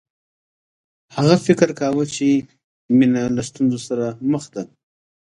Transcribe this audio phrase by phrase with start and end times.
[1.15, 2.27] هغه فکر کاوه چې
[2.97, 4.63] مینه له ستونزو سره مخ ده